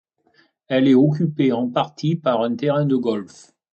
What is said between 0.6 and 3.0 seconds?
Elle est occupée en partie par un terrain de